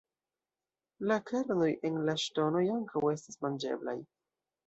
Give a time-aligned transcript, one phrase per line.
[1.11, 3.97] La kernoj en la ŝtonoj ankaŭ estas manĝeblaj.